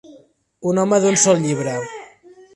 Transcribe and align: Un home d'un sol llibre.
Un 0.71 0.81
home 0.83 0.99
d'un 1.03 1.19
sol 1.25 1.45
llibre. 1.45 1.77